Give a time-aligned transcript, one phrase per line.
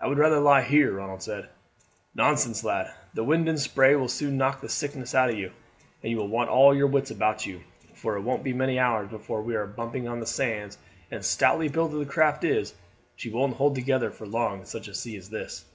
[0.00, 1.50] "I would rather lie here," Ronald said.
[2.14, 2.90] "Nonsense, lad!
[3.12, 5.52] The wind and spray will soon knock the sickness out of you;
[6.02, 7.60] and you will want all your wits about you,
[7.92, 10.78] for it won't be many hours before we are bumping on the sands,
[11.10, 12.72] and stoutly built as the craft is
[13.14, 15.66] she won't hold together long in such a sea as this."